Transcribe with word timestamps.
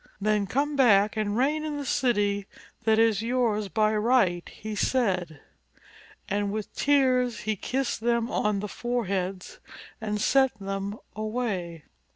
"Then 0.19 0.47
come 0.47 0.75
back 0.75 1.15
and 1.15 1.37
reign 1.37 1.63
in 1.63 1.77
the 1.77 1.85
city 1.85 2.47
that 2.85 2.97
is 2.97 3.21
yours 3.21 3.67
by 3.69 3.95
right," 3.95 4.49
he 4.49 4.73
said. 4.73 5.39
And 6.27 6.51
with 6.51 6.73
tears 6.73 7.41
he 7.41 7.55
kissed 7.55 8.01
them 8.01 8.27
on 8.31 8.61
the 8.61 8.67
fore 8.67 9.05
heads 9.05 9.59
and 10.01 10.19
sent 10.19 10.57
them 10.57 10.97
away. 11.15 11.83